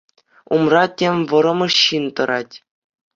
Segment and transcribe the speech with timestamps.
[0.55, 2.55] Умра тем вӑрӑмӑш ҫын тӑрать.